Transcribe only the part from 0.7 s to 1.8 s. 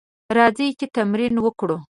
چې تمرين وکړو.